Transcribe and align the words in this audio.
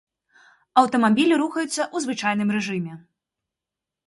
Аўтамабілі 0.81 1.37
рухаюцца 1.43 1.67
ў 1.67 1.97
звычайным 2.07 2.49
рэжыме. 2.57 2.93